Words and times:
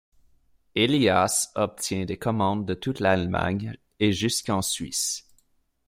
Elias 0.73 1.51
obtient 1.53 2.05
des 2.05 2.17
commandes 2.17 2.65
de 2.65 2.73
toute 2.73 2.99
l’Allemagne 2.99 3.77
et 3.99 4.13
jusqu’en 4.13 4.63
Suisse. 4.63 5.29